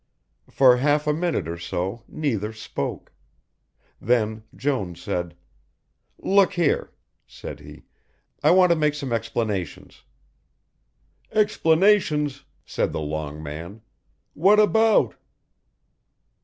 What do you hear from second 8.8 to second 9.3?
some